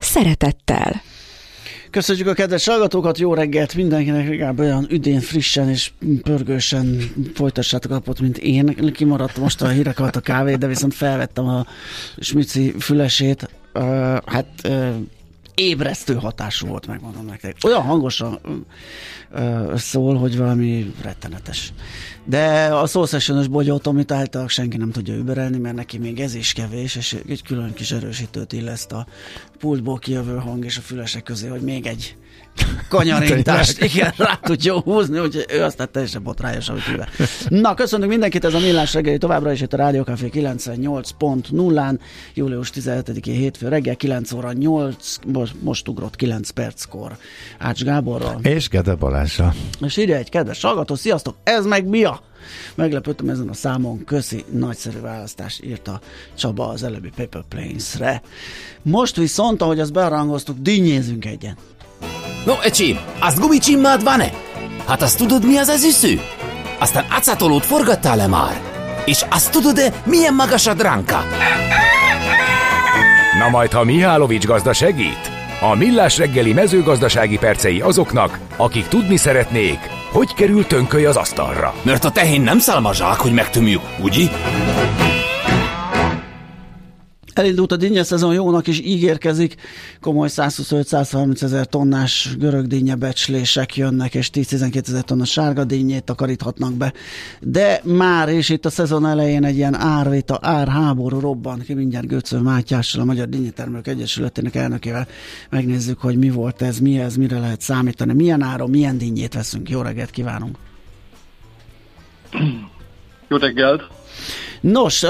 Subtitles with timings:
[0.00, 1.02] szeretettel.
[1.90, 5.90] Köszönjük a kedves hallgatókat, jó reggelt mindenkinek, legalább olyan üdén, frissen és
[6.22, 7.00] pörgősen
[7.34, 8.92] folytassátok napot, mint én.
[8.92, 11.66] Kimaradt most a hírek alatt a kávé, de viszont felvettem a
[12.18, 13.48] smici fülesét.
[13.74, 13.82] Uh,
[14.26, 14.94] hát uh,
[15.60, 17.56] ébresztő hatású volt, megmondom nektek.
[17.64, 18.38] Olyan hangosan
[19.30, 21.72] ö, szól, hogy valami rettenetes.
[22.24, 26.34] De a Soul Session-ös bogyót, amit általában senki nem tudja überelni, mert neki még ez
[26.34, 29.06] is kevés, és egy külön kis erősítőt illeszt a
[29.58, 32.16] pultból kijövő hang és a fülesek közé, hogy még egy
[32.88, 37.08] kanyarintást, igen, rá tudja húzni, hogy ő aztán teljesen botrányos, amit művel.
[37.48, 41.98] Na, köszönjük mindenkit, ez a Millás reggeli továbbra is itt a Rádió Café 98.0-án,
[42.34, 47.16] július 17-én hétfő reggel 9 óra 8, most, most ugrott 9 perckor
[47.58, 48.40] Ács Gáborral.
[48.42, 49.54] És Gede Balázsa.
[49.80, 52.20] És ide egy kedves hallgató, sziasztok, ez meg mi a?
[52.74, 56.00] Meglepődtem ezen a számon, köszi, nagyszerű választás írta
[56.34, 58.22] Csaba az előbbi Paper Planes-re.
[58.82, 61.56] Most viszont, ahogy azt bearangoztuk, dinnyézünk egyen.
[62.44, 64.30] No, ecsi, azt gumicsimmád van-e?
[64.86, 66.20] Hát azt tudod, mi az az üsző?
[66.78, 68.60] Aztán acatolót forgattál-e már?
[69.04, 71.24] És azt tudod-e, milyen magas a dránka?
[73.38, 75.30] Na majd, ha Mihálovics gazda segít?
[75.60, 79.78] A Millás reggeli mezőgazdasági percei azoknak, akik tudni szeretnék,
[80.12, 81.74] hogy kerül tönköly az asztalra.
[81.82, 84.28] Mert a tehén nem szálmazsák, hogy megtömjük, ugye?
[87.40, 89.54] Elindult a dinnye szezon, jónak is ígérkezik,
[90.00, 96.74] komoly 125-130 ezer tonnás görög dinnye becslések jönnek, és 10-12 ezer tonna sárga dinnyét takaríthatnak
[96.74, 96.92] be.
[97.40, 102.38] De már és itt a szezon elején egy ilyen árvita, árháború robban ki, mindjárt Göcő
[102.38, 105.06] Mátyással, a Magyar Dinnyitermelők Egyesületének elnökével
[105.50, 109.70] megnézzük, hogy mi volt ez, mi ez, mire lehet számítani, milyen áron, milyen dinnyét veszünk.
[109.70, 110.56] Jó reggelt kívánunk!
[113.28, 113.99] Jó reggelt!
[114.60, 115.02] Nos,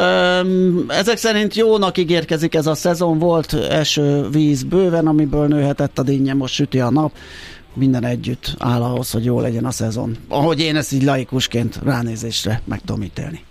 [0.89, 6.35] ezek szerint jónak ígérkezik ez a szezon, volt eső víz bőven, amiből nőhetett a dinnye,
[6.35, 7.13] most süti a nap,
[7.75, 10.17] minden együtt áll ahhoz, hogy jó legyen a szezon.
[10.29, 13.45] Ahogy én ezt így laikusként ránézésre meg tudom ítélni.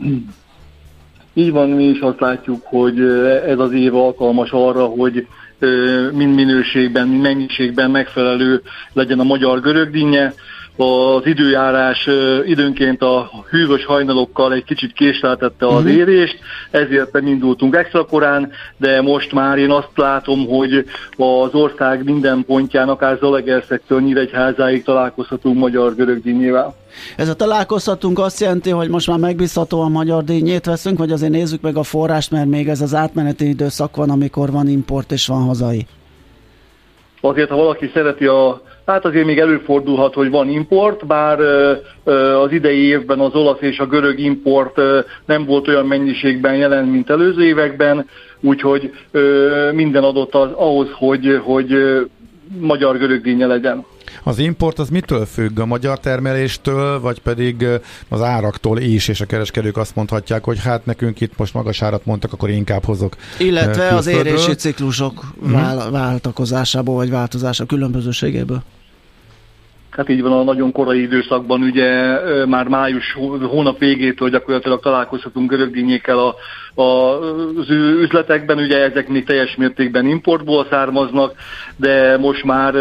[1.33, 2.99] Így van, mi is azt látjuk, hogy
[3.47, 5.27] ez az év alkalmas arra, hogy
[6.11, 8.61] mind minőségben, mind mennyiségben megfelelő
[8.93, 10.33] legyen a magyar görögdinnye
[10.79, 12.09] az időjárás
[12.45, 15.91] időnként a hűvös hajnalokkal egy kicsit késleltette az uh-huh.
[15.91, 16.39] érést,
[16.71, 20.85] ezért nem indultunk extra korán, de most már én azt látom, hogy
[21.17, 26.75] az ország minden pontján, akár Zalegerszektől Nyíregyházáig találkozhatunk magyar-görög dinnyével.
[27.15, 31.61] Ez a találkozhatunk azt jelenti, hogy most már megbízhatóan magyar dinnyét veszünk, vagy azért nézzük
[31.61, 35.43] meg a forrást, mert még ez az átmeneti időszak van, amikor van import és van
[35.43, 35.85] hazai.
[37.21, 41.39] Azért, ha valaki szereti a Hát azért még előfordulhat, hogy van import, bár
[42.43, 44.81] az idei évben az olasz és a görög import
[45.25, 48.07] nem volt olyan mennyiségben jelen, mint előző években,
[48.39, 48.91] úgyhogy
[49.71, 51.67] minden adott az, ahhoz, hogy, hogy
[52.57, 53.85] magyar-görög dínje legyen.
[54.23, 55.59] Az import az mitől függ?
[55.59, 57.65] A magyar termeléstől, vagy pedig
[58.09, 62.05] az áraktól is, és a kereskedők azt mondhatják, hogy hát nekünk itt most magas árat
[62.05, 63.15] mondtak, akkor inkább hozok.
[63.39, 65.51] Illetve az érési ciklusok mm.
[65.91, 68.61] váltakozásából, vagy változása különbözőségéből.
[69.89, 73.13] Hát így van a nagyon korai időszakban, ugye már május
[73.49, 76.35] hónap végétől gyakorlatilag találkozhatunk görögdínyékkel a,
[76.75, 77.69] az
[78.01, 81.33] üzletekben, ugye ezek még teljes mértékben importból származnak,
[81.75, 82.73] de most már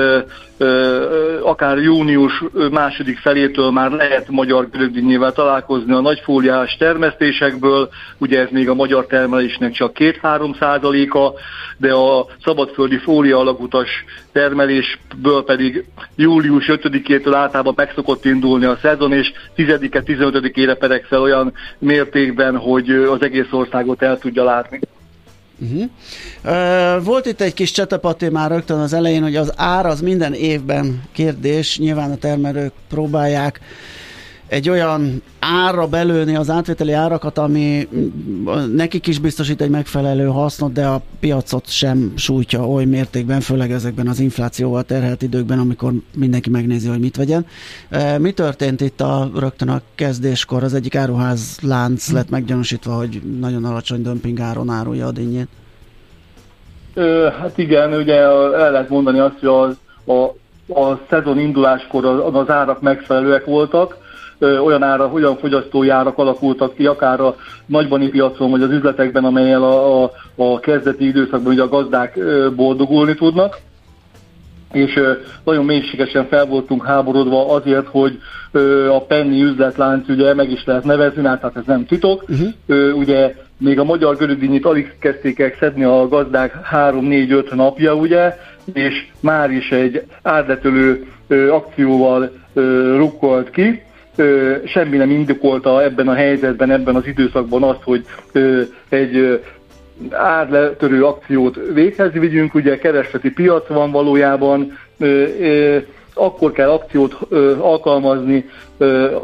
[1.43, 7.89] akár június második felétől már lehet magyar görögdínyével találkozni a nagyfóliás termesztésekből,
[8.19, 11.33] ugye ez még a magyar termelésnek csak 2-3 százaléka,
[11.77, 15.85] de a szabadföldi fólia alagutas termelésből pedig
[16.17, 22.57] július 5-től általában meg szokott indulni a szezon, és 10-e, 15-ére pedig fel olyan mértékben,
[22.57, 23.49] hogy az egész
[23.79, 24.81] országot el tudja látni.
[25.61, 25.91] Uh-huh.
[26.45, 30.35] Uh, volt itt egy kis csetepati már rögtön az elején, hogy az ár az minden
[30.35, 33.61] évben kérdés, nyilván a termelők próbálják
[34.49, 37.89] egy olyan árra belőni az átvételi árakat, ami
[38.75, 44.09] nekik is biztosít egy megfelelő hasznot, de a piacot sem sújtja oly mértékben, főleg ezekben
[44.09, 47.47] az inflációval terhelt időkben, amikor mindenki megnézi, hogy mit vegyen.
[47.89, 50.63] E, mi történt itt a rögtön a kezdéskor?
[50.63, 55.49] Az egyik áruház lánc lett meggyanúsítva, hogy nagyon alacsony dömping áron árulja a dinnyét.
[57.41, 59.77] Hát igen, ugye el lehet mondani azt, hogy az,
[60.17, 60.23] a,
[60.81, 63.97] a szezon induláskor az, az árak megfelelőek voltak,
[64.41, 67.37] olyan ára, olyan fogyasztói árak alakultak ki, akár a
[67.67, 72.19] nagybani piacon, vagy az üzletekben, amelyel a, a, a kezdeti időszakban ugye a gazdák
[72.57, 73.59] boldogulni tudnak
[74.73, 75.01] és
[75.45, 78.19] nagyon mélységesen fel voltunk háborodva azért, hogy
[78.91, 82.25] a Penny üzletlánc ugye meg is lehet nevezni, hát ez nem titok.
[82.29, 82.99] Uh-huh.
[82.99, 88.37] Ugye még a magyar görögdínyit alig kezdték el szedni a gazdák 3-4-5 napja, ugye,
[88.73, 91.07] és már is egy árletölő
[91.51, 92.31] akcióval
[92.97, 93.83] rukkolt ki.
[94.65, 98.05] Semmi nem indokolta ebben a helyzetben, ebben az időszakban azt, hogy
[98.89, 99.41] egy
[100.11, 104.79] árletörő akciót véghez vigyünk, ugye keresleti piac van valójában,
[106.15, 107.17] akkor kell akciót
[107.61, 108.45] alkalmazni,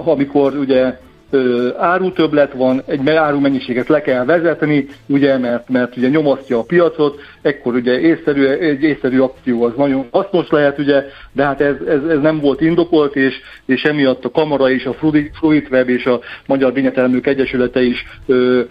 [0.04, 0.98] amikor ugye
[1.78, 7.20] árutöblet van, egy áru mennyiséget le kell vezetni, ugye, mert, mert ugye nyomasztja a piacot,
[7.42, 12.02] ekkor ugye észszerű, egy észszerű akció az nagyon hasznos lehet, ugye, de hát ez, ez,
[12.08, 13.34] ez nem volt indokolt, és,
[13.66, 14.92] és emiatt a Kamara és a
[15.32, 18.62] Fruit Web és a Magyar Dinyetelmők Egyesülete is ö,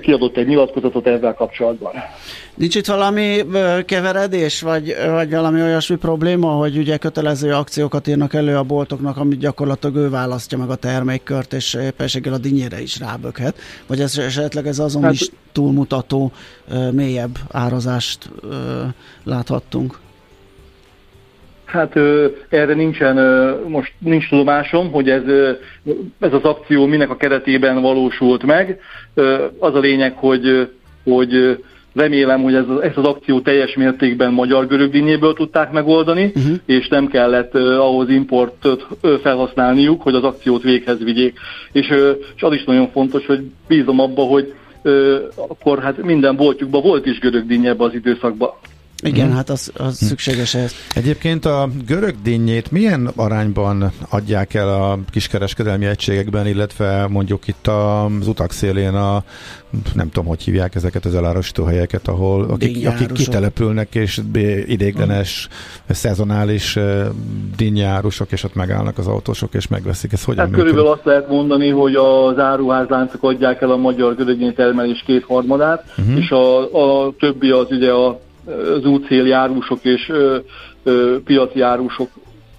[0.00, 1.92] kiadott egy nyilatkozatot ezzel kapcsolatban.
[2.54, 3.40] Nincs itt valami
[3.84, 9.38] keveredés, vagy, vagy valami olyasmi probléma, hogy ugye kötelező akciókat írnak elő a boltoknak, amit
[9.38, 14.66] gyakorlatilag ő választja meg a termékkört, és éppenséggel a dinyére is ráböghet, vagy ez esetleg
[14.66, 16.32] ez azon hát, is túlmutató,
[16.92, 18.30] mélyebb árazást
[19.24, 20.02] láthattunk?
[21.74, 25.52] Hát ö, erre nincsen, ö, most nincs tudomásom, hogy ez, ö,
[26.20, 28.80] ez az akció minek a keretében valósult meg.
[29.58, 30.68] Az a lényeg, hogy,
[31.04, 31.58] hogy
[31.94, 36.56] remélem, hogy ez, ez az akció teljes mértékben magyar görögdínyéből tudták megoldani, uh-huh.
[36.66, 38.86] és nem kellett ö, ahhoz importot
[39.22, 41.38] felhasználniuk, hogy az akciót véghez vigyék.
[41.72, 44.54] És, ö, és az is nagyon fontos, hogy bízom abba, hogy
[45.48, 48.50] akkor hát minden boltjukban volt is görögdíny ebbe az időszakban.
[49.02, 49.34] Igen, hmm.
[49.34, 50.08] hát az, az hmm.
[50.08, 50.72] szükséges ez.
[50.94, 58.28] Egyébként a görög dinnyét milyen arányban adják el a kiskereskedelmi egységekben, illetve mondjuk itt az
[58.28, 59.24] utak szélén a
[59.94, 64.20] nem tudom, hogy hívják ezeket az elárusító helyeket, ahol akik, akik kitelepülnek, és
[64.66, 65.96] idéglenes, uh-huh.
[65.96, 66.78] szezonális
[67.56, 70.12] dinnyárusok, és ott megállnak az autósok, és megveszik.
[70.12, 74.54] Ez hogyan hát körülbelül azt lehet mondani, hogy az áruházláncok adják el a magyar görögdíny
[74.54, 76.18] termelés kétharmadát, uh-huh.
[76.18, 80.12] és a, a többi az ugye a az útcéljárusok és
[81.24, 82.10] piaci járusok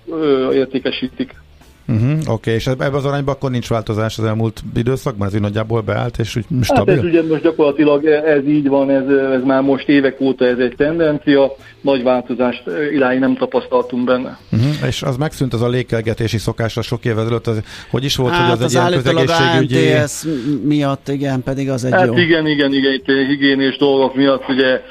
[0.08, 1.44] ö, értékesítik.
[1.88, 2.54] Uh-huh, Oké, okay.
[2.54, 5.28] és ebben az arányban akkor nincs változás az elmúlt időszakban?
[5.28, 6.96] Ez így nagyjából beállt és úgy stabil?
[6.96, 10.58] Hát ez ugye most gyakorlatilag ez így van, ez, ez már most évek óta ez
[10.58, 14.40] egy tendencia, nagy változást irány nem tapasztaltunk benne.
[14.52, 14.88] Uh-huh.
[14.88, 18.42] És az megszűnt az a lékelgetési szokásra sok évvel ezelőtt, az, hogy is volt, hát
[18.42, 19.92] hogy az, az egy ilyen közegészségügyi...
[19.92, 20.26] ANTS
[20.64, 22.18] miatt, igen, pedig az egy hát jó.
[22.18, 24.82] igen, igen, igen, itt higiénés dolgok miatt ugye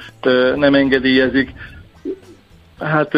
[0.56, 1.52] nem engedélyezik.
[2.78, 3.12] Hát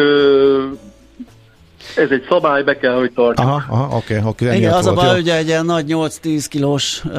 [1.95, 3.47] ez egy szabály, be kell, hogy tartjuk.
[3.47, 4.55] Aha, aha oké, oké.
[4.55, 7.13] Igen, az volt, a baj, hogy egy ilyen nagy 8-10 kilós uh,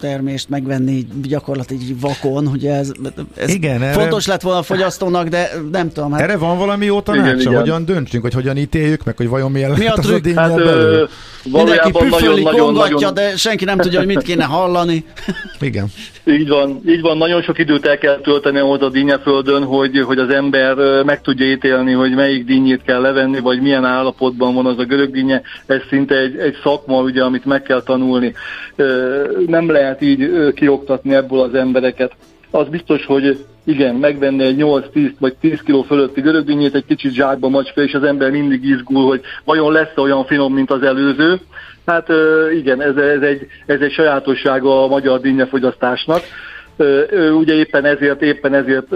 [0.00, 2.92] termést megvenni gyakorlatilag vakon, ugye ez,
[3.34, 4.32] ez igen, fontos erre...
[4.32, 6.12] lett volna a fogyasztónak, de nem tudom.
[6.12, 6.20] Hát...
[6.20, 9.86] Erre van valami jó tanácsa, hogyan döntsünk, hogy hogyan ítéljük meg, hogy vajon milyen Mi
[9.86, 11.08] a az a hát, belül?
[11.44, 13.14] Mindenki püföli, kongatja, nagyon...
[13.14, 15.04] de senki nem tudja, hogy mit kéne hallani.
[15.60, 15.86] Igen.
[16.24, 20.18] Így van, így van, nagyon sok időt el kell tölteni ahhoz a dinnyeföldön, hogy, hogy
[20.18, 24.78] az ember meg tudja ítélni, hogy melyik dinnyét kell levenni, vagy milyen állapotban van az
[24.78, 25.42] a görög dinnye.
[25.66, 28.34] Ez szinte egy, egy szakma, ugye, amit meg kell tanulni.
[29.46, 32.12] Nem lehet így kioktatni ebből az embereket.
[32.54, 37.48] Az biztos, hogy igen, megvenni egy 8-10 vagy 10 kg fölötti görögdínyét, egy kicsit zsákba
[37.48, 41.40] macska, és az ember mindig izgul, hogy vajon lesz olyan finom, mint az előző.
[41.86, 42.08] Hát
[42.54, 46.20] igen, ez, ez, egy, ez egy sajátossága a magyar dinnyefogyasztásnak
[47.38, 48.92] ugye éppen ezért, éppen ezért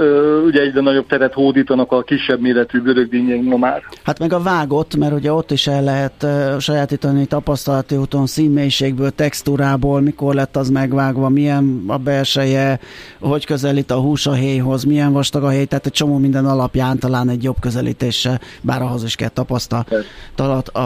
[0.47, 3.83] ugye egyre nagyobb teret hódítanak a kisebb méretű görögdínyénk ma már.
[4.03, 6.27] Hát meg a vágott, mert ugye ott is el lehet
[6.61, 12.81] sajátítani tapasztalati úton színmélységből, textúrából, mikor lett az megvágva, milyen a belseje,
[13.21, 16.99] hogy közelít a hús a héjhoz, milyen vastag a héj, tehát egy csomó minden alapján
[16.99, 20.79] talán egy jobb közelítése, bár ahhoz is kell tapasztalat, a,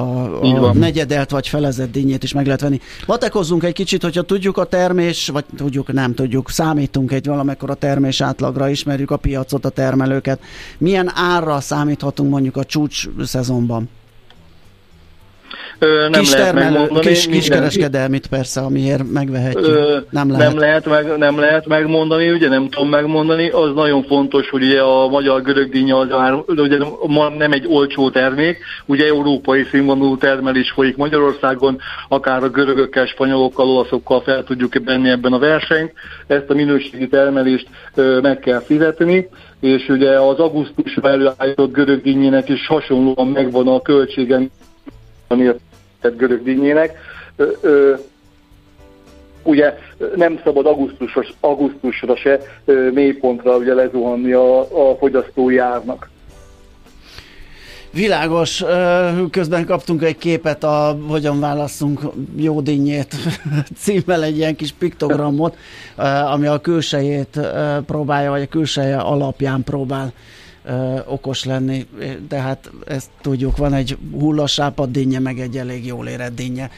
[0.69, 2.81] a negyedelt vagy felezett dinnyét is meg lehet venni.
[3.07, 7.75] Vatekozzunk egy kicsit, hogyha tudjuk a termés, vagy tudjuk, nem tudjuk, számít számítunk egy valamekkora
[7.75, 10.41] termés átlagra, ismerjük a piacot, a termelőket.
[10.79, 13.89] Milyen árra számíthatunk mondjuk a csúcs szezonban?
[16.11, 17.07] Nem kis lehet termelő, megmondani.
[17.07, 19.65] kis, kis kereskedelmit persze, amiért megvehetjük.
[19.65, 20.49] Ö, nem lehet.
[20.49, 23.49] Nem lehet, meg, nem lehet megmondani, ugye nem tudom megmondani.
[23.49, 26.79] Az nagyon fontos, hogy ugye a magyar görögdínya az már ugye
[27.39, 31.79] nem egy olcsó termék, ugye európai színvonalú termelés folyik Magyarországon,
[32.09, 35.93] akár a görögökkel, spanyolokkal, olaszokkal fel tudjuk benni ebben a versenyt.
[36.27, 39.29] Ezt a minőségi termelést ö, meg kell fizetni,
[39.61, 43.83] és ugye az augusztusban előállított görögdínyének is hasonlóan megvan a
[45.31, 45.59] költsége,
[46.01, 46.99] tehát görögdínyének.
[47.37, 47.95] Ö, ö,
[49.43, 49.79] ugye
[50.15, 52.41] nem szabad augusztusra, augusztusra se
[52.93, 54.61] mélypontra ugye lezuhanni a,
[54.91, 56.11] a fogyasztói árnak.
[57.93, 58.65] Világos,
[59.31, 62.01] közben kaptunk egy képet a Hogyan válasszunk
[62.37, 63.15] jó dinnyét
[63.83, 65.57] címmel egy ilyen kis piktogramot,
[66.33, 67.41] ami a külsejét
[67.87, 70.13] próbálja, vagy a külseje alapján próbál
[70.71, 71.87] ö, okos lenni,
[72.29, 76.71] de hát ezt tudjuk, van egy hullasápad dinnye, meg egy elég jól érett dinnye.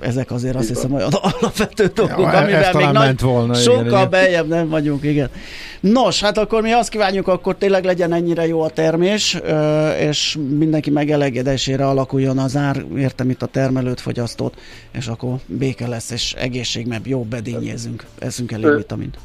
[0.00, 4.10] Ezek azért azt hiszem olyan alapvető dolgok, Ja, amivel még ment nagy, volna, sokkal igen.
[4.10, 5.30] beljebb nem vagyunk, igen.
[5.80, 9.38] Nos, hát akkor mi azt kívánjuk, akkor tényleg legyen ennyire jó a termés,
[9.98, 14.54] és mindenki megelégedésére alakuljon az ár, értem itt a termelőt, fogyasztót,
[14.92, 19.18] és akkor béke lesz, és egészség, mert jó bedínyézünk, eszünk elég Ö, vitamint.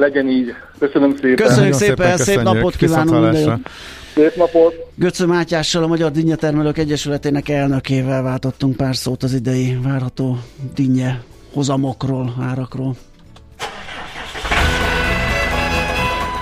[0.00, 0.54] Legyen így.
[0.78, 1.36] Köszönöm szépen.
[1.36, 3.68] Köszönjük Nagyon szépen, szép napot kívánunk.
[4.14, 4.74] Szép napot.
[4.94, 10.38] Göcő Mátyással, a Magyar Dinnyetermelők Egyesületének elnökével váltottunk pár szót az idei várható
[10.74, 11.20] dinnye
[11.52, 12.96] hozamokról, árakról.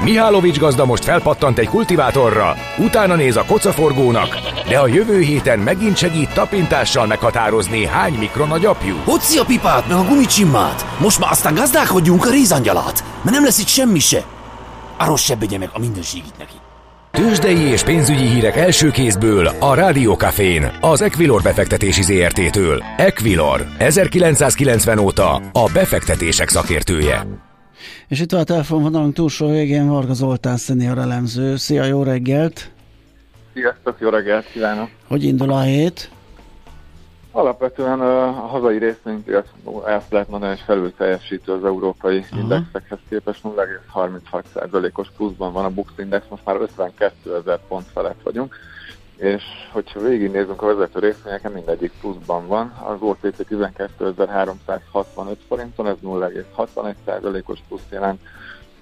[0.03, 4.39] Mihálovics gazda most felpattant egy kultivátorra, utána néz a kocaforgónak,
[4.69, 8.97] de a jövő héten megint segít tapintással meghatározni, hány mikron a gyapjú.
[9.05, 10.87] Hoci a pipát, meg a gumicsimmát.
[10.99, 14.25] Most már aztán gazdálkodjunk a rézangyalát, mert nem lesz itt semmi se.
[14.97, 16.55] Arról se begye meg a mindenségit neki.
[17.11, 22.83] Tőzsdei és pénzügyi hírek első kézből a Rádiókafén, az Equilor befektetési ZRT-től.
[22.97, 27.48] Equilor, 1990 óta a befektetések szakértője.
[28.09, 31.57] És itt van a telefonvonalunk túlsó végén Varga Zoltán szenior elemző.
[31.57, 32.71] Szia, jó reggelt!
[33.53, 34.89] Sziasztok, jó reggelt kívánok!
[35.07, 36.11] Hogy indul a hét?
[37.33, 39.47] Alapvetően a hazai részvénypiac
[39.87, 42.41] ezt lehet mondani, hogy felül teljesítő az európai Aha.
[42.41, 48.55] indexekhez képest 0,36%-os pluszban van a Bux Index, most már 52 ezer pont felett vagyunk,
[49.19, 52.69] és hogyha végignézünk a vezető részvényeken, mindegyik pluszban van.
[52.85, 58.21] Az OTC 12.365 forinton, ez 0,61%-os plusz jelent,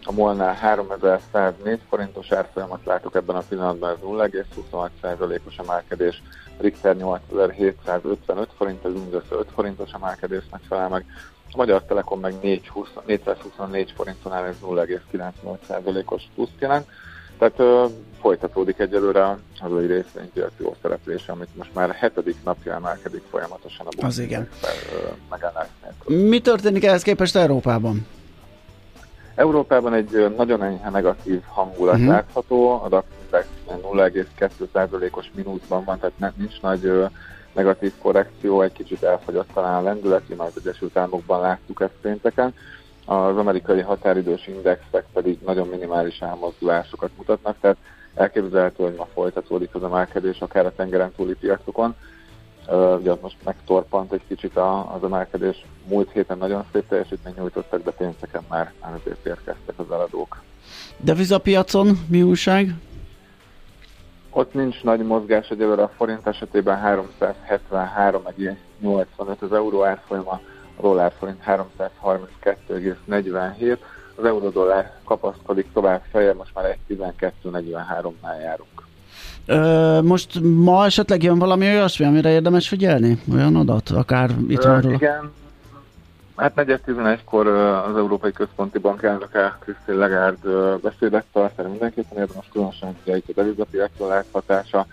[0.09, 6.23] a Molnál 3104 forintos árfolyamat látok ebben a pillanatban, ez 0,26%-os emelkedés,
[6.59, 11.05] Richter 8755 forint, ez mindössze 5 forintos emelkedésnek felel meg,
[11.53, 16.89] a Magyar Telekom meg 420, 424 forinton áll, ez 0,98%-os plusz jelent.
[17.39, 17.85] Tehát ö,
[18.21, 23.89] folytatódik egyelőre a hazai részvénypiac jó szereplése, amit most már hetedik napja emelkedik folyamatosan a
[23.97, 24.49] Bux Az igen.
[25.31, 25.67] Megállás.
[26.07, 28.07] Mi történik ehhez képest Európában?
[29.35, 32.09] Európában egy nagyon enyhe negatív hangulat uh-huh.
[32.09, 37.05] látható, a DAX Index 0,2%-os mínuszban van, tehát ne- nincs nagy ö,
[37.53, 42.55] negatív korrekció, egy kicsit elfogyott talán a lendület, már az Egyesült Államokban láttuk ezt pénteken.
[43.09, 47.77] Az amerikai határidős indexek pedig nagyon minimális elmozdulásokat mutatnak, tehát
[48.15, 51.95] elképzelhető, hogy ma folytatódik az emelkedés akár a tengeren túli piacokon.
[53.01, 55.65] Ugye ott most megtorpant egy kicsit az emelkedés.
[55.89, 60.43] Múlt héten nagyon szép teljesítmény nyújtottak, de pénteken már azért érkeztek az eladók.
[60.97, 62.75] Devizapiacon mi újság?
[64.31, 70.41] Ott nincs nagy mozgás, egyelőre a forint esetében 373,85 az euró árfolyama,
[70.77, 73.77] a dollár forint 332,47,
[74.15, 78.85] az euró dollár kapaszkodik tovább feljebb, most már 1.12.43-nál járunk.
[79.47, 83.23] Ö, most ma esetleg jön valami olyasmi, amire érdemes figyelni?
[83.33, 83.91] Olyan adat?
[83.91, 84.93] Akár itt róla?
[84.93, 85.33] Igen,
[86.37, 92.97] hát 4.11-kor az Európai Központi Bank elnöke Christine Lagarde beszédet tart, erre mindenképpen érdemes különösen
[93.05, 94.87] ugye itt a devizapiacon lehet hatása.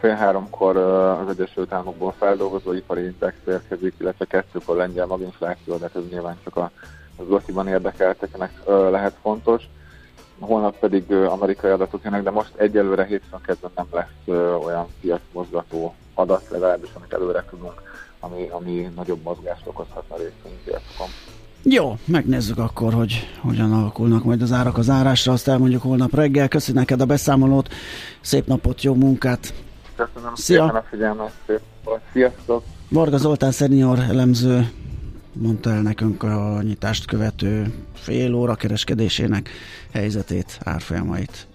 [0.00, 6.02] Fél háromkor az Egyesült Államokból feldolgozó ipari index érkezik, illetve kettőkor lengyel maginfláció, de ez
[6.10, 6.70] nyilván csak a
[7.20, 9.62] az Gotiban érdekelteknek lehet fontos.
[10.38, 16.48] Holnap pedig amerikai adatok jönnek, de most egyelőre hétfőn kedden nem lesz olyan piacmozgató adat,
[16.50, 17.82] legalábbis amit előre tudunk,
[18.20, 21.08] ami, ami nagyobb mozgást okozhatna részvénypiacokon.
[21.62, 26.48] Jó, megnézzük akkor, hogy hogyan alakulnak majd az árak az árásra, azt elmondjuk holnap reggel.
[26.48, 27.68] Köszi neked a beszámolót,
[28.20, 29.52] szép napot, jó munkát!
[30.04, 30.62] Köszönöm Szia!
[30.62, 31.32] szépen a figyelmet.
[32.12, 32.62] Sziasztok!
[32.88, 34.70] Varga Zoltán szenior elemző
[35.32, 39.50] mondta el nekünk a nyitást követő fél óra kereskedésének
[39.92, 41.46] helyzetét, árfolyamait.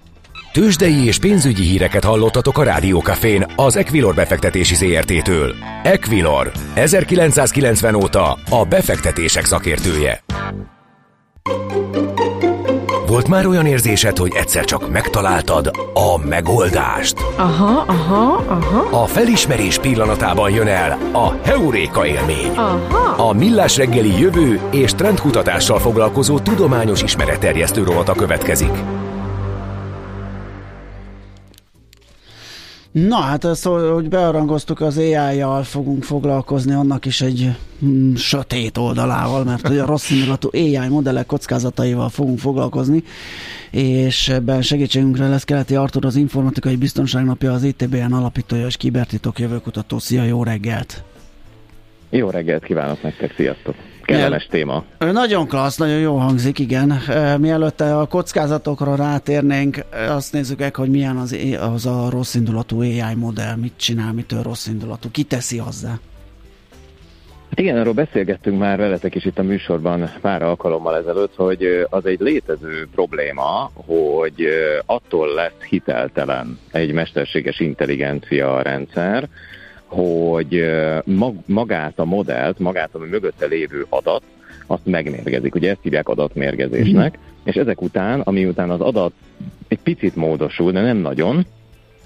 [0.53, 5.55] Tőzsdei és pénzügyi híreket hallottatok a Rádiókafén az Equilor befektetési ZRT-től.
[5.83, 10.23] Equilor, 1990 óta a befektetések szakértője.
[13.07, 17.15] Volt már olyan érzésed, hogy egyszer csak megtaláltad a megoldást?
[17.35, 19.01] Aha, aha, aha.
[19.01, 22.51] A felismerés pillanatában jön el a Heuréka élmény.
[22.55, 23.27] Aha.
[23.29, 28.94] A Millás reggeli jövő és trendkutatással foglalkozó tudományos ismeretterjesztő rovata következik.
[32.95, 39.43] Na hát ezt, hogy bearangoztuk az AI-jal fogunk foglalkozni, annak is egy mm, sötét oldalával,
[39.43, 43.03] mert hogy a rossz indulatú AI modellek kockázataival fogunk foglalkozni,
[43.71, 49.99] és ebben segítségünkre lesz Keleti Artur, az Informatikai Biztonságnapja, az ITBN alapítója és kibertitok jövőkutató.
[49.99, 51.03] Szia, jó reggelt!
[52.09, 53.75] Jó reggelt kívánok nektek, sziasztok!
[54.05, 54.83] Kellemes téma.
[54.99, 57.01] Nagyon klassz, nagyon jó hangzik, igen.
[57.39, 59.77] Mielőtt a kockázatokra rátérnénk,
[60.09, 65.11] azt nézzük meg, hogy milyen az, az a rosszindulatú AI modell, mit csinál, mitől rosszindulatú,
[65.11, 65.99] ki teszi hozzá.
[67.49, 72.05] Hát igen, arról beszélgettünk már veletek is itt a műsorban pár alkalommal ezelőtt, hogy az
[72.05, 74.47] egy létező probléma, hogy
[74.85, 79.27] attól lesz hiteltelen egy mesterséges intelligencia rendszer,
[79.85, 80.65] hogy
[81.45, 84.21] magát a modellt, magát a mögötte lévő adat,
[84.67, 85.55] azt megmérgezik.
[85.55, 87.21] Ugye ezt hívják adatmérgezésnek, mm.
[87.43, 89.13] és ezek után, ami után az adat
[89.67, 91.45] egy picit módosul, de nem nagyon,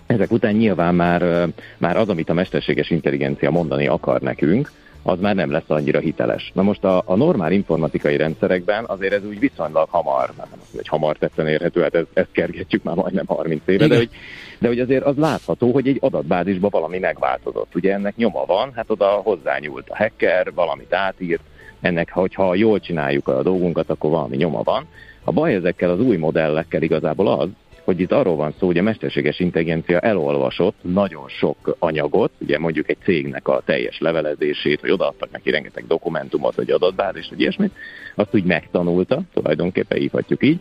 [0.06, 4.72] ezek után nyilván már, már az, amit a mesterséges intelligencia mondani akar nekünk,
[5.04, 6.52] az már nem lesz annyira hiteles.
[6.54, 10.76] Na most a, a normál informatikai rendszerekben azért ez úgy viszonylag hamar, hát nem azt,
[10.76, 14.10] hogy hamar tetten érhető, hát ezt, ezt kergetjük már majdnem 30 éve, de hogy,
[14.60, 17.76] de hogy azért az látható, hogy egy adatbázisban valami megváltozott.
[17.76, 21.42] Ugye ennek nyoma van, hát oda hozzányúlt a hacker, valamit átírt,
[21.82, 24.88] ennek, hogyha jól csináljuk a dolgunkat, akkor valami nyoma van.
[25.24, 27.50] A baj ezekkel az új modellekkel igazából az,
[27.90, 32.90] hogy itt arról van szó, hogy a mesterséges intelligencia elolvasott nagyon sok anyagot, ugye mondjuk
[32.90, 37.72] egy cégnek a teljes levelezését, vagy odaadtak neki rengeteg dokumentumot, vagy adatbázist, vagy ilyesmit,
[38.16, 40.60] azt úgy megtanulta, tulajdonképpen hívhatjuk így,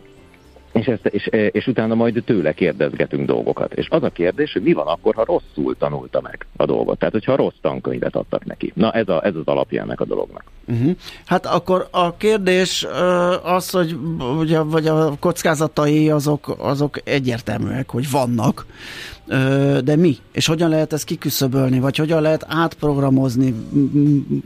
[0.72, 3.72] és, ezt, és, és utána majd tőle kérdezgetünk dolgokat.
[3.72, 6.98] És az a kérdés, hogy mi van akkor, ha rosszul tanulta meg a dolgot.
[6.98, 8.72] Tehát, hogyha rossz tankönyvet adtak neki.
[8.74, 10.44] Na, ez, a, ez az alapja ennek a dolognak.
[10.66, 10.96] Uh-huh.
[11.26, 12.86] Hát akkor a kérdés
[13.42, 13.96] az, hogy
[14.38, 18.66] ugye, vagy a kockázatai azok, azok egyértelműek, hogy vannak.
[19.84, 20.16] De mi?
[20.32, 23.54] És hogyan lehet ezt kiküszöbölni, vagy hogyan lehet átprogramozni,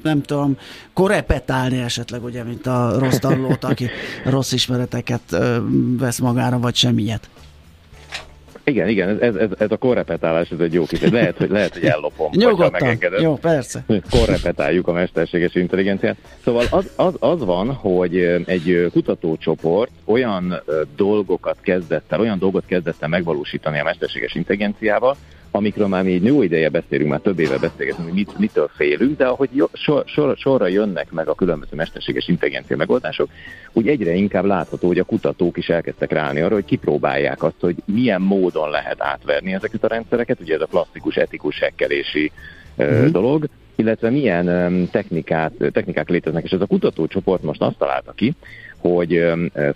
[0.02, 0.56] nem tudom,
[0.92, 3.90] korepetálni esetleg, ugye, mint a rossz tanulót, aki
[4.24, 5.36] rossz ismereteket
[5.98, 7.28] vesz magára, vagy semmilyet?
[8.64, 11.84] Igen, igen, ez, ez, ez a korrepetálás, ez egy jó kis, lehet, hogy, lehet, hogy
[11.84, 12.30] ellopom.
[12.32, 13.84] Nyugodtan, jó, persze.
[14.10, 16.16] Korrepetáljuk a mesterséges intelligenciát.
[16.44, 20.62] Szóval az, az, az van, hogy egy kutatócsoport olyan
[20.96, 25.16] dolgokat kezdett el, olyan dolgot kezdett el megvalósítani a mesterséges intelligenciával,
[25.54, 29.16] amikről már mi egy jó ideje beszélünk, már több éve beszélgetünk, hogy mit, mitől félünk,
[29.16, 33.28] de ahogy sor, sor, sorra jönnek meg a különböző mesterséges intelligencia megoldások,
[33.72, 37.76] úgy egyre inkább látható, hogy a kutatók is elkezdtek ráni arra, hogy kipróbálják azt, hogy
[37.84, 42.32] milyen módon lehet átverni ezeket a rendszereket, ugye ez a klasszikus etikus hekkelési
[42.82, 43.06] mm-hmm.
[43.06, 48.34] dolog, illetve milyen technikát, technikák léteznek, és ez a kutatócsoport most azt találta ki,
[48.82, 49.24] hogy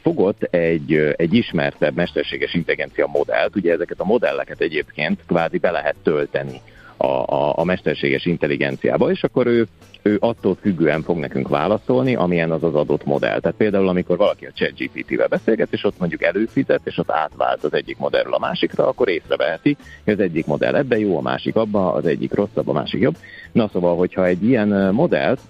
[0.03, 5.97] fogott egy, egy ismertebb mesterséges intelligencia modellt, ugye ezeket a modelleket egyébként kvázi be lehet
[6.03, 6.61] tölteni
[6.97, 9.67] a, a, a mesterséges intelligenciába, és akkor ő,
[10.03, 13.41] ő attól függően fog nekünk válaszolni, amilyen az az adott modell.
[13.41, 17.75] Tehát például, amikor valaki a ChatGPT-vel beszélget, és ott mondjuk előfizet, és ott átvált az
[17.75, 21.95] egyik modellről a másikra, akkor észreveheti, hogy az egyik modell ebben jó, a másik abban,
[21.95, 23.17] az egyik rosszabb, a másik jobb.
[23.53, 25.41] Na szóval, hogyha egy ilyen modellt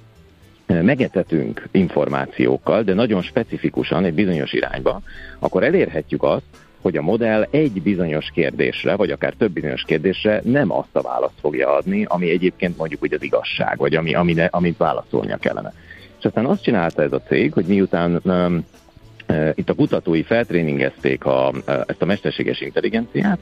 [0.66, 5.00] megetetünk információkkal, de nagyon specifikusan egy bizonyos irányba,
[5.38, 6.44] akkor elérhetjük azt,
[6.80, 11.40] hogy a modell egy bizonyos kérdésre, vagy akár több bizonyos kérdésre nem azt a választ
[11.40, 15.72] fogja adni, ami egyébként mondjuk úgy az igazság, vagy ami, ami amit válaszolnia kellene.
[16.18, 18.64] És aztán azt csinálta ez a cég, hogy miután um,
[19.54, 21.52] itt a kutatói feltréningezték a,
[21.86, 23.38] ezt a mesterséges intelligenciát,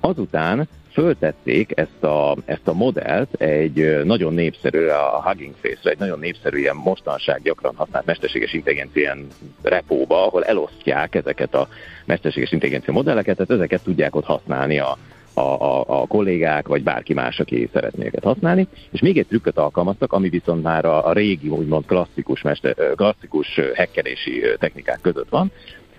[0.00, 6.18] azután föltették ezt a, ezt a modellt egy nagyon népszerű, a Hugging Face-re, egy nagyon
[6.18, 9.16] népszerű ilyen mostanság gyakran használt mesterséges intelligencia
[9.62, 11.68] repóba, ahol elosztják ezeket a
[12.04, 14.98] mesterséges intelligencia modelleket, tehát ezeket tudják ott használni a,
[15.34, 18.66] a, a, a kollégák, vagy bárki más, aki szeretné őket használni.
[18.90, 23.60] És még egy trükköt alkalmaztak, ami viszont már a, a régi, úgymond klasszikus, mester, klasszikus
[23.74, 25.52] hekkelési technikák között van,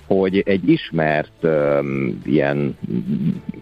[0.10, 2.78] hogy egy ismert um, ilyen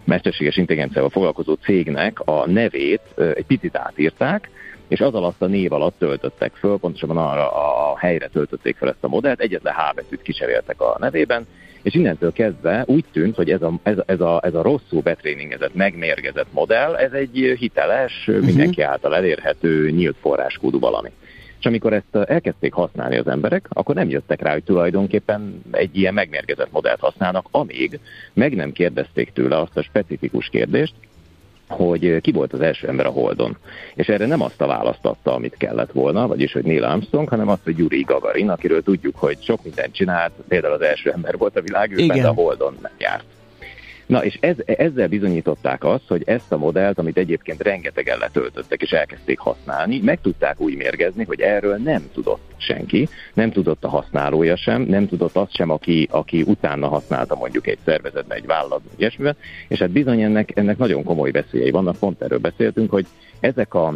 [0.04, 4.50] mesterséges intelligenciával foglalkozó cégnek a nevét uh, egy picit átírták,
[4.88, 9.04] és az alatt a név alatt töltöttek föl, pontosabban arra a helyre töltötték fel ezt
[9.04, 11.46] a modellt, egyetlen H betűt kicseréltek a nevében,
[11.82, 15.02] és innentől kezdve úgy tűnt, hogy ez a, ez a, ez a, ez a rosszul
[15.02, 18.44] betréningezett, megmérgezett modell, ez egy hiteles, uh-huh.
[18.44, 21.10] mindenki által elérhető, nyílt forráskódú valami.
[21.58, 26.14] És amikor ezt elkezdték használni az emberek, akkor nem jöttek rá, hogy tulajdonképpen egy ilyen
[26.14, 28.00] megmérgezett modellt használnak, amíg
[28.32, 30.94] meg nem kérdezték tőle azt a specifikus kérdést,
[31.68, 33.56] hogy ki volt az első ember a Holdon.
[33.94, 37.48] És erre nem azt a választ adta, amit kellett volna, vagyis hogy Neil Armstrong, hanem
[37.48, 41.56] azt, hogy Yuri Gagarin, akiről tudjuk, hogy sok mindent csinált, például az első ember volt
[41.56, 43.24] a világűrben, de a Holdon nem járt.
[44.08, 48.90] Na és ez, ezzel bizonyították azt, hogy ezt a modellt, amit egyébként rengetegen letöltöttek és
[48.90, 54.56] elkezdték használni, meg tudták úgy mérgezni, hogy erről nem tudott senki, nem tudott a használója
[54.56, 59.36] sem, nem tudott az sem, aki, aki utána használta mondjuk egy szervezetben, egy vállalatban, ilyesmiben,
[59.68, 63.06] és hát bizony ennek, ennek nagyon komoly veszélyei vannak, pont erről beszéltünk, hogy
[63.40, 63.94] ezek a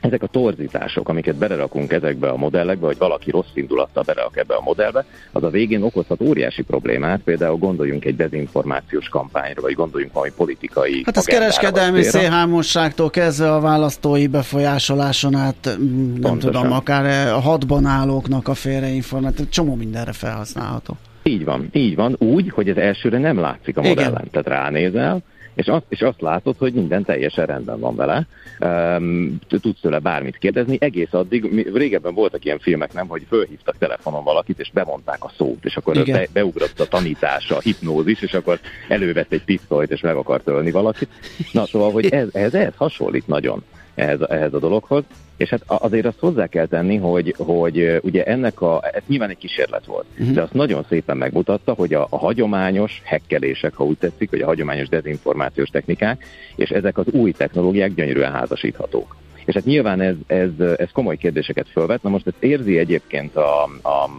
[0.00, 4.60] ezek a torzítások, amiket belerakunk ezekbe a modellekbe, vagy valaki rossz indulattal berak ebbe a
[4.60, 10.32] modellbe, az a végén okozhat óriási problémát, például gondoljunk egy dezinformációs kampányra, vagy gondoljunk valami
[10.36, 16.38] politikai Hát ez kereskedelmi szélhámosságtól kezdve a választói befolyásoláson át, nem Pontosan.
[16.38, 20.96] tudom, akár a hatban állóknak a félreinformáció, csomó mindenre felhasználható.
[21.22, 24.10] Így van, így van, úgy, hogy ez elsőre nem látszik a modellen.
[24.10, 24.28] Igen.
[24.30, 25.22] Tehát ránézel,
[25.60, 28.26] és azt, és azt látod, hogy minden teljesen rendben van vele,
[28.60, 34.24] um, tudsz tőle bármit kérdezni, egész addig, régebben voltak ilyen filmek, nem, hogy fölhívtak telefonon
[34.24, 38.60] valakit, és bemondták a szót, és akkor be, beugrott a tanítás, a hipnózis, és akkor
[38.88, 41.08] elővett egy pisztolyt, és meg akart ölni valakit.
[41.52, 43.62] Na, szóval, hogy ez, ez, ez hasonlít nagyon
[44.00, 45.04] ehhez, ehhez a dologhoz.
[45.36, 49.38] És hát azért azt hozzá kell tenni, hogy, hogy ugye ennek a, ez nyilván egy
[49.38, 50.34] kísérlet volt, uh-huh.
[50.34, 54.46] de azt nagyon szépen megmutatta, hogy a, a hagyományos hekkelések, ha úgy tetszik, vagy a
[54.46, 56.24] hagyományos dezinformációs technikák,
[56.56, 59.16] és ezek az új technológiák gyönyörűen házasíthatók.
[59.44, 62.02] És hát nyilván ez, ez, ez komoly kérdéseket fölvet.
[62.02, 64.10] Na most ezt érzi egyébként a, a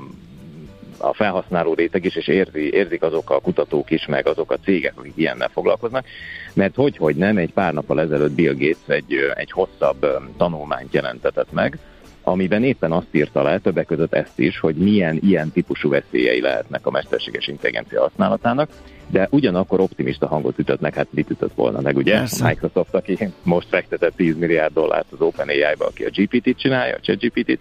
[1.01, 4.93] a felhasználó réteg is, és érzi, érzik azok a kutatók is, meg azok a cégek,
[4.95, 6.05] akik ilyennel foglalkoznak,
[6.53, 10.05] mert hogy, hogy nem, egy pár nappal ezelőtt Bill Gates egy, egy hosszabb
[10.37, 11.79] tanulmányt jelentetett meg,
[12.23, 16.85] amiben éppen azt írta le, többek között ezt is, hogy milyen ilyen típusú veszélyei lehetnek
[16.85, 18.69] a mesterséges intelligencia használatának,
[19.07, 22.13] de ugyanakkor optimista hangot ütött meg, hát mit ütött volna meg, ugye?
[22.13, 22.47] Persze.
[22.47, 27.59] Microsoft, aki most fektetett 10 milliárd dollárt az OpenAI-ba, aki a GPT-t csinálja, a ChatGPT-t,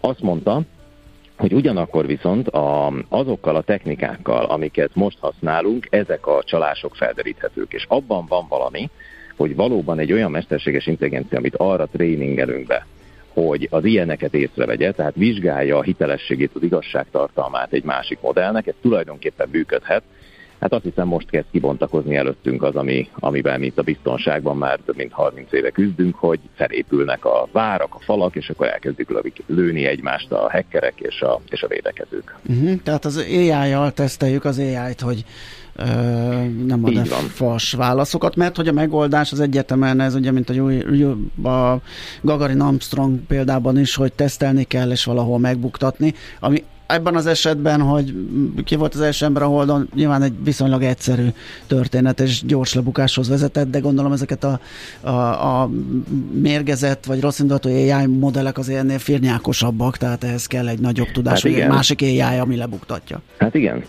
[0.00, 0.62] azt mondta,
[1.40, 7.84] hogy ugyanakkor viszont a, azokkal a technikákkal, amiket most használunk, ezek a csalások felderíthetők, és
[7.88, 8.90] abban van valami,
[9.36, 12.86] hogy valóban egy olyan mesterséges intelligencia, amit arra tréningelünk be,
[13.32, 19.48] hogy az ilyeneket észrevegye, tehát vizsgálja a hitelességét, az igazságtartalmát egy másik modellnek, ez tulajdonképpen
[19.52, 20.02] működhet,
[20.60, 24.78] Hát azt hiszem most kezd kibontakozni előttünk az, ami, amiben mi itt a biztonságban már
[24.84, 29.08] több mint 30 éve küzdünk, hogy felépülnek a várak, a falak, és akkor elkezdik
[29.46, 32.36] lőni egymást a hackerek és a, és a védekezők.
[32.48, 35.24] Uh-huh, tehát az AI-jal teszteljük az AI-t, hogy
[35.76, 35.84] ö,
[36.66, 40.50] nem ad fals válaszokat, mert hogy a megoldás az egyértelműen ez ugye, mint
[41.42, 41.80] a, a
[42.22, 48.14] Gagarin Armstrong példában is, hogy tesztelni kell és valahol megbuktatni, ami ebben az esetben, hogy
[48.64, 51.26] ki volt az első ember a Holdon, nyilván egy viszonylag egyszerű
[51.66, 54.60] történet és gyors lebukáshoz vezetett, de gondolom ezeket a,
[55.00, 55.10] a,
[55.62, 55.70] a
[56.32, 61.42] mérgezett vagy rossz indulatú AI modellek azért ennél firnyákosabbak, tehát ehhez kell egy nagyobb tudás,
[61.42, 63.20] hát vagy egy másik AI, ami lebuktatja.
[63.38, 63.84] Hát igen,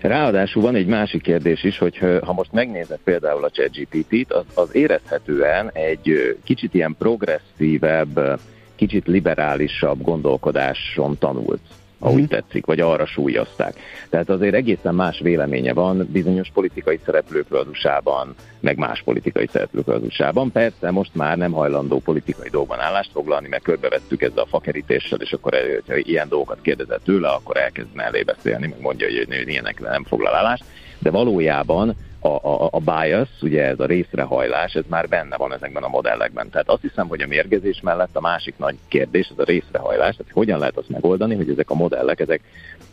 [0.00, 4.68] Ráadásul van egy másik kérdés is, hogy ha most megnézed például a ChatGPT-t, az, az
[4.72, 8.40] érezhetően egy kicsit ilyen progresszívebb,
[8.76, 11.60] kicsit liberálisabb gondolkodáson tanult
[11.98, 13.74] ha úgy tetszik, vagy arra súlyozták.
[14.10, 19.96] Tehát azért egészen más véleménye van bizonyos politikai szereplőkről az USA-ban, meg más politikai szereplőkről
[19.96, 20.52] az USA-ban.
[20.52, 25.32] Persze most már nem hajlandó politikai dolgban állást foglalni, mert körbevettük ezzel a fakerítéssel, és
[25.32, 25.54] akkor
[25.86, 30.34] ha ilyen dolgokat kérdezett tőle, akkor elkezdne elé beszélni, meg mondja, hogy ilyenekre nem foglal
[30.34, 30.64] állást.
[30.98, 35.82] De valójában a, a, a bias, ugye ez a részrehajlás, ez már benne van ezekben
[35.82, 36.50] a modellekben.
[36.50, 40.32] Tehát azt hiszem, hogy a mérgezés mellett a másik nagy kérdés, ez a részrehajlás, tehát
[40.32, 42.40] hogyan lehet azt megoldani, hogy ezek a modellek, ezek,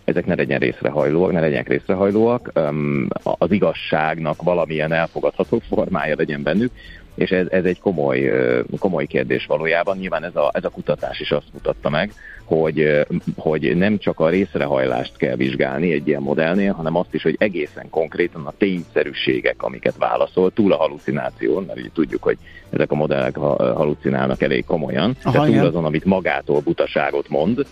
[0.04, 2.52] ezek ne legyen részrehajlóak, ne legyenek részrehajlóak,
[3.24, 6.72] az igazságnak valamilyen elfogadható formája legyen bennük,
[7.16, 8.32] és ez, ez egy komoly,
[8.80, 9.98] komoly kérdés valójában.
[9.98, 14.30] Nyilván ez a, ez a kutatás is azt mutatta meg, hogy, hogy nem csak a
[14.30, 19.96] részrehajlást kell vizsgálni egy ilyen modellnél, hanem azt is, hogy egészen konkrétan a tényszerűségek, amiket
[19.98, 22.38] válaszol, túl a halucináción, mert ugye tudjuk, hogy
[22.70, 25.66] ezek a modellek halucinálnak elég komolyan, Aha, de túl igen.
[25.66, 27.66] azon, amit magától butaságot mond,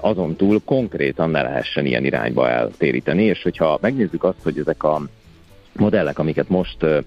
[0.00, 5.02] azon túl konkrétan ne lehessen ilyen irányba eltéríteni, és hogyha megnézzük azt, hogy ezek a
[5.78, 6.98] modellek, amiket most uh,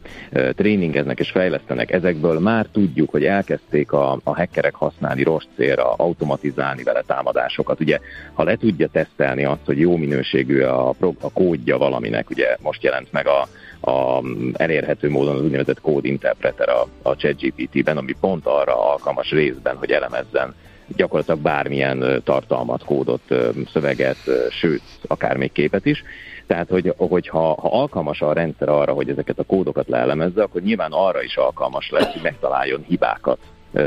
[0.51, 6.83] tréningeznek és fejlesztenek, ezekből már tudjuk, hogy elkezdték a, a hackerek használni rossz célra, automatizálni
[6.83, 7.79] vele támadásokat.
[7.79, 7.99] Ugye,
[8.33, 13.11] ha le tudja tesztelni azt, hogy jó minőségű a, a kódja valaminek, ugye most jelent
[13.11, 13.47] meg a,
[13.91, 19.91] a elérhető módon az úgynevezett kódinterpreter a, a ChatGPT-ben, ami pont arra alkalmas részben, hogy
[19.91, 20.55] elemezzen
[20.95, 23.21] gyakorlatilag bármilyen tartalmat, kódot,
[23.71, 24.17] szöveget,
[24.49, 26.03] sőt, akár még képet is.
[26.49, 30.91] Tehát, hogy, hogyha ha alkalmas a rendszer arra, hogy ezeket a kódokat leelemezze, akkor nyilván
[30.91, 33.39] arra is alkalmas lesz, hogy megtaláljon hibákat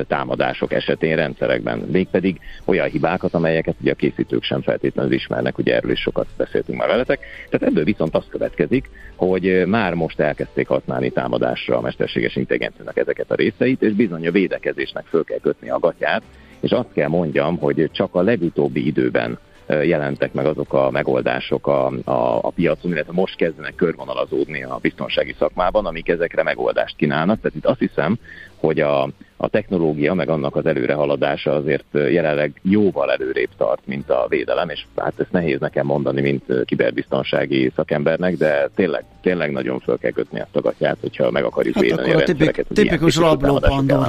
[0.08, 5.90] támadások esetén rendszerekben, mégpedig olyan hibákat, amelyeket ugye a készítők sem feltétlenül ismernek, ugye erről
[5.90, 7.20] is sokat beszéltünk már veletek.
[7.50, 13.30] Tehát ebből viszont az következik, hogy már most elkezdték használni támadásra a mesterséges intelligenciának ezeket
[13.30, 16.22] a részeit, és bizony a védekezésnek föl kell kötni a gatyát,
[16.60, 21.86] és azt kell mondjam, hogy csak a legutóbbi időben jelentek meg azok a megoldások a,
[22.04, 27.40] a, a piacon, illetve most kezdenek körvonalazódni a biztonsági szakmában, amik ezekre megoldást kínálnak.
[27.40, 28.18] Tehát itt azt hiszem,
[28.56, 29.02] hogy a,
[29.36, 34.84] a technológia, meg annak az előrehaladása azért jelenleg jóval előrébb tart, mint a védelem, és
[34.96, 40.40] hát ezt nehéz nekem mondani, mint kiberbiztonsági szakembernek, de tényleg, tényleg nagyon föl kell kötni
[40.40, 42.66] ezt a gatyát, hogyha meg akarjuk hát védeni a, a rendszereket.
[42.72, 44.06] Tipikus rabló pandor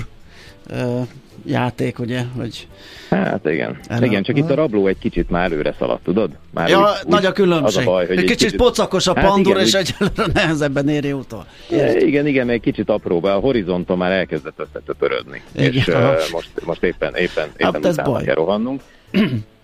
[1.46, 2.22] játék, ugye?
[2.38, 2.68] Hogy
[3.10, 3.80] hát igen.
[3.88, 6.30] Erre, igen, csak itt a rabló egy kicsit már előre szaladt, tudod?
[6.52, 7.88] Már ja, úgy, nagy a különbség.
[7.88, 11.12] A baj, hogy egy, egy kicsit, kicsit pocakos a hát igen, és egyelőre nehezebben éri
[11.12, 11.46] utol.
[12.00, 15.42] Igen, igen, még kicsit apróbb, a horizonton már elkezdett összetöpörödni.
[15.56, 18.24] Igen, és uh, most, most éppen, éppen, éppen hát utána baj.
[18.24, 18.82] kell rohannunk.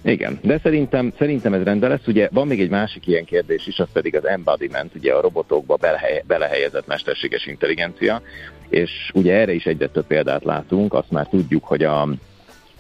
[0.02, 2.08] Igen, de szerintem, szerintem ez rendben lesz.
[2.08, 5.76] Ugye van még egy másik ilyen kérdés is, az pedig az embodiment, ugye a robotokba
[5.76, 8.22] belehely, belehelyezett mesterséges intelligencia,
[8.70, 12.08] és ugye erre is egyre több példát látunk, azt már tudjuk, hogy a,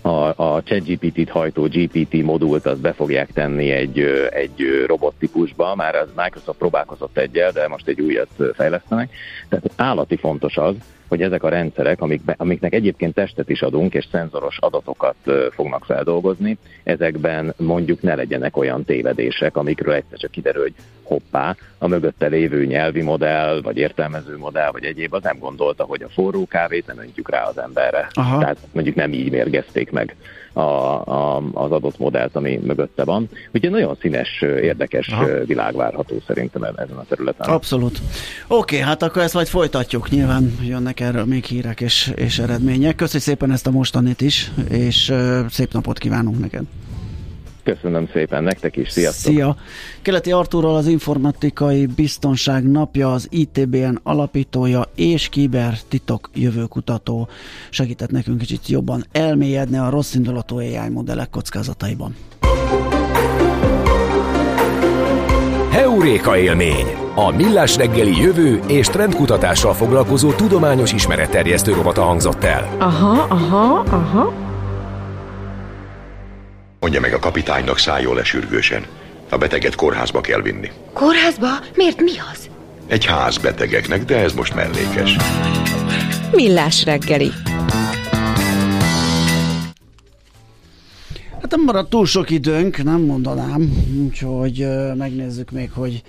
[0.01, 6.10] a, a ChatGPT-t hajtó GPT modult azt be fogják tenni egy, egy robottípusba, már az
[6.15, 9.10] Microsoft próbálkozott egyel, de most egy újat fejlesztenek.
[9.49, 10.75] Tehát állati fontos az,
[11.10, 15.15] hogy ezek a rendszerek, amik, amiknek egyébként testet is adunk, és szenzoros adatokat
[15.52, 21.88] fognak feldolgozni, ezekben mondjuk ne legyenek olyan tévedések, amikről egyszer csak kiderül, hogy hoppá, a
[21.88, 26.48] mögötte lévő nyelvi modell, vagy értelmező modell, vagy egyéb, az nem gondolta, hogy a forró
[26.48, 28.08] kávét nem öntjük rá az emberre.
[28.13, 28.39] Aha.
[28.39, 30.15] Tehát mondjuk nem így mérgezték meg
[30.60, 31.02] a,
[31.36, 33.30] a, az adott modellt, ami mögötte van.
[33.54, 35.26] Úgyhogy nagyon színes, érdekes Aha.
[35.45, 37.50] világ várható szerintem ezen a területen.
[37.50, 38.00] Abszolút.
[38.48, 40.10] Oké, okay, hát akkor ezt majd folytatjuk.
[40.10, 42.95] Nyilván jönnek erről még hírek és, és eredmények.
[42.95, 45.13] Köszönjük szépen ezt a mostanit is, és
[45.50, 46.63] szép napot kívánunk neked.
[47.63, 49.34] Köszönöm szépen nektek is, sziasztok!
[49.34, 49.56] Szia!
[50.02, 57.28] Keleti Artúrral az Informatikai Biztonság Napja, az ITBN alapítója és kiber titok jövőkutató
[57.69, 62.15] segített nekünk kicsit jobban elmélyedni a rossz indulatú AI modellek kockázataiban.
[65.72, 66.86] Heuréka élmény!
[67.15, 72.76] A Millás reggeli jövő és trendkutatással foglalkozó tudományos ismeretterjesztő robata hangzott el.
[72.80, 74.49] Aha, aha, aha.
[76.80, 78.86] Mondja meg a kapitánynak szálljon le sürgősen.
[79.30, 80.72] A beteget kórházba kell vinni.
[80.94, 81.48] Kórházba?
[81.76, 82.50] Miért mi az?
[82.88, 85.15] Egy ház betegeknek, de ez most mellékes.
[86.32, 87.30] Millás reggeli.
[91.42, 96.02] Hát nem maradt túl sok időnk, nem mondanám, úgyhogy uh, megnézzük még, hogy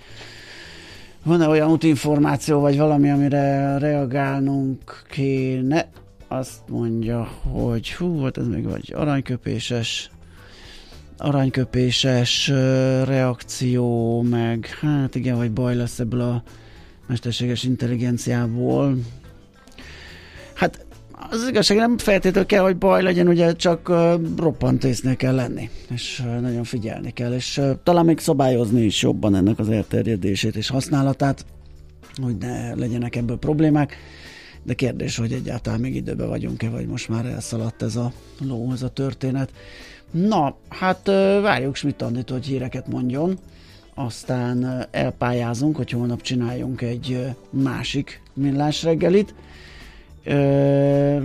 [1.22, 5.88] van-e olyan útinformáció, vagy valami, amire reagálnunk kéne.
[6.28, 10.10] Azt mondja, hogy hú, volt ez még vagy aranyköpéses,
[11.20, 12.48] aranyköpéses
[13.04, 16.42] reakció, meg hát igen, vagy baj lesz ebből a
[17.06, 18.96] mesterséges intelligenciából.
[20.54, 20.86] Hát
[21.30, 25.70] az igazság nem feltétlenül kell, hogy baj legyen, ugye csak uh, roppant észnél kell lenni,
[25.90, 30.56] és uh, nagyon figyelni kell, és uh, talán még szabályozni is jobban ennek az elterjedését
[30.56, 31.44] és használatát,
[32.22, 33.96] hogy ne legyenek ebből problémák,
[34.62, 38.82] de kérdés, hogy egyáltalán még időben vagyunk-e, vagy most már elszaladt ez a ló, ez
[38.82, 39.50] a történet.
[40.10, 41.06] Na, hát
[41.42, 43.38] várjuk Schmidt Andit, hogy híreket mondjon,
[43.94, 49.34] aztán elpályázunk, hogy holnap csináljunk egy másik millás reggelit.
[50.24, 51.16] Ö,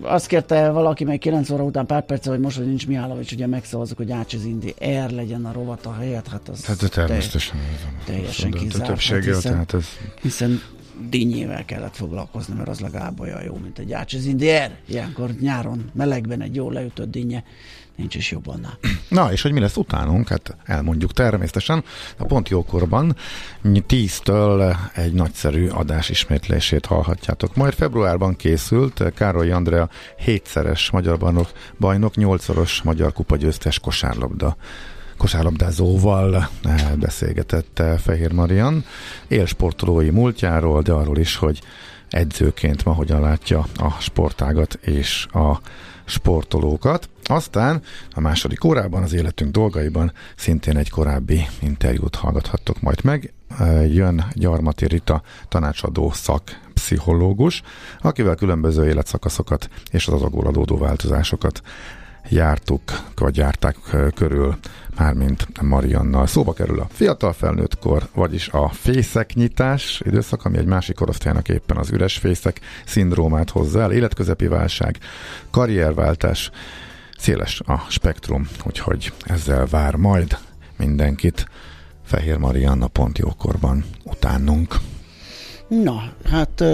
[0.00, 3.46] azt kérte valaki még 9 óra után pár perc, hogy most, hogy nincs Mihálovics, ugye
[3.46, 4.74] megszavazok, hogy Ács az Indi
[5.06, 7.58] R legyen a rovat a helyet, hát az hát, természetesen
[8.04, 8.86] teljesen kizárt.
[8.86, 9.86] Többséggel, hát hiszen, tehát ez...
[10.20, 10.60] hiszen
[11.08, 14.70] dinnyével kellett foglalkozni, mert az legalább olyan jó, mint egy Ács az Indi R.
[14.86, 17.44] Ilyenkor nyáron melegben egy jó leütött dinnye
[18.00, 18.78] nincs is jobb annál.
[19.08, 20.28] Na, és hogy mi lesz utánunk?
[20.28, 21.84] Hát elmondjuk természetesen.
[22.16, 23.16] A pont jókorban
[23.64, 27.56] 10-től egy nagyszerű adás ismétlését hallhatjátok.
[27.56, 34.56] Majd februárban készült Károly Andrea hétszeres magyar bajnok, bajnok, nyolcszoros magyar kupa győztes kosárlabda
[35.20, 36.48] kosárlabdázóval
[36.98, 38.84] beszélgetett Fehér Marian
[39.28, 41.60] élsportolói múltjáról, de arról is, hogy
[42.08, 45.60] edzőként ma hogyan látja a sportágat és a
[46.04, 47.08] sportolókat.
[47.24, 53.32] Aztán a második órában az életünk dolgaiban szintén egy korábbi interjút hallgathattok majd meg.
[53.88, 57.62] Jön Gyarmati Rita, tanácsadó szakpszichológus,
[58.00, 61.62] akivel különböző életszakaszokat és az azokból adódó változásokat
[62.28, 62.82] jártuk,
[63.14, 63.76] vagy járták
[64.14, 64.58] körül,
[65.00, 66.26] mármint Mariannal.
[66.26, 71.90] Szóba kerül a fiatal felnőttkor, vagyis a fészeknyitás időszak, ami egy másik korosztálynak éppen az
[71.90, 74.98] üres fészek szindrómát hozza el, életközepi válság,
[75.50, 76.50] karrierváltás,
[77.18, 80.38] széles a spektrum, úgyhogy ezzel vár majd
[80.76, 81.46] mindenkit
[82.04, 84.76] Fehér Marianna pont jókorban utánunk.
[85.68, 86.64] Na, hát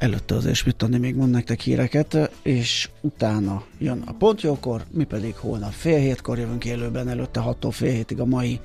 [0.00, 5.34] előtte azért mit tudni, még mond nektek híreket, és utána jön a pontjókor, mi pedig
[5.36, 8.60] holnap fél hétkor jövünk élőben, előtte 6 fél hétig a mai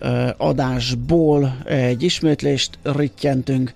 [0.00, 3.72] uh, adásból egy ismétlést rittyentünk,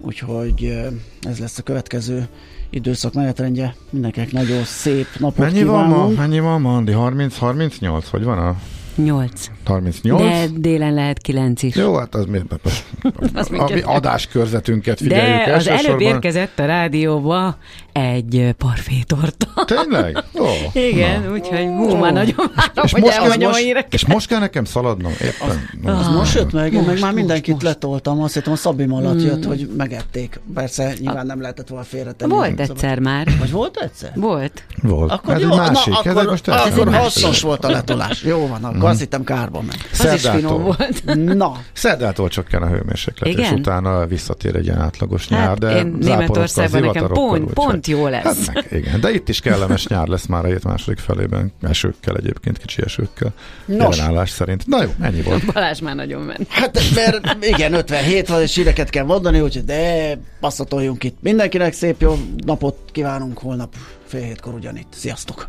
[0.00, 0.86] úgyhogy uh,
[1.22, 2.28] ez lesz a következő
[2.70, 3.74] időszak menetrendje.
[3.90, 5.96] Mindenkinek nagyon szép napot Mennyi kívánunk.
[5.96, 6.20] van ma?
[6.20, 6.92] Mennyi van ma, Andi?
[6.96, 8.04] 30-38?
[8.10, 8.56] Hogy van a
[9.04, 9.50] 8.
[9.64, 10.22] 38?
[10.22, 11.74] De délen lehet 9 is.
[11.74, 12.38] Jó, hát az mi,
[13.34, 17.56] Az a mi adáskörzetünket figyeljük De az előbb érkezett a rádióba
[17.92, 19.64] egy parfétorta.
[19.64, 20.24] Tényleg?
[20.40, 21.32] Ó, Igen, na.
[21.32, 23.94] úgyhogy hú, már nagyon várom, És hogy most, az elmondjam a most, híreket.
[23.94, 25.12] és most kell nekem szaladnom?
[25.12, 25.68] Éppen.
[25.94, 27.64] Az Ah, most jött meg, én meg most, már most, mindenkit most.
[27.64, 29.24] letoltam, azt hittem a Szabim alatt Mm.
[29.26, 30.40] jött, hogy megették.
[30.54, 32.32] Persze, nyilván nem lehetett volna félretenni.
[32.32, 33.28] Volt Szabad- egyszer már.
[33.38, 34.12] Vagy volt egyszer?
[34.14, 34.62] Volt.
[34.82, 35.10] Volt.
[35.12, 35.92] Akkor ez jó, egy másik.
[35.92, 38.22] na, ez akkor, egy most akkor, ez hasznos volt a letolás.
[38.22, 39.76] Jó van, akkor azt hittem kárban meg.
[39.98, 41.02] Az is finom volt.
[41.34, 43.54] Na, Szerdától csökken a hőmérséklet, és Igen?
[43.54, 48.06] utána visszatér egy ilyen átlagos nyár, Hát de én Németországban nekem pont, úgyhogy- pont jó
[48.06, 48.24] lesz.
[48.46, 52.16] Hát meg, igen, de itt is kellemes nyár lesz már a hét második felében, esőkkel
[52.16, 53.32] egyébként, kicsi esőkkel,
[53.66, 53.96] Nos.
[53.96, 54.66] jelenállás szerint.
[54.66, 55.52] Na jó, ennyi volt.
[55.52, 56.46] Balázs már nagyon ment.
[56.48, 61.16] hát mert igen, 57 van, és híreket kell mondani, úgyhogy de passzatoljunk itt.
[61.20, 63.74] Mindenkinek szép jó napot kívánunk holnap
[64.06, 64.86] fél hétkor ugyanitt.
[64.90, 65.48] Sziasztok!